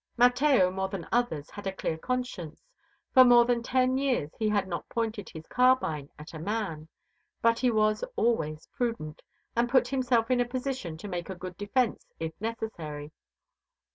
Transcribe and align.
Mateo 0.17 0.71
more 0.71 0.87
than 0.89 1.07
others 1.11 1.51
had 1.51 1.67
a 1.67 1.71
clear 1.71 1.95
conscience; 1.95 2.65
for 3.13 3.23
more 3.23 3.45
than 3.45 3.61
ten 3.61 3.99
years 3.99 4.31
he 4.39 4.49
had 4.49 4.67
not 4.67 4.89
pointed 4.89 5.29
his 5.29 5.45
carbine 5.45 6.09
at 6.17 6.33
a 6.33 6.39
man, 6.39 6.87
but 7.39 7.59
he 7.59 7.69
was 7.69 8.03
always 8.15 8.67
prudent, 8.75 9.21
and 9.55 9.69
put 9.69 9.89
himself 9.89 10.31
into 10.31 10.43
a 10.43 10.47
position 10.47 10.97
to 10.97 11.07
make 11.07 11.29
a 11.29 11.35
good 11.35 11.55
defense 11.55 12.07
if 12.19 12.33
necessary. 12.41 13.11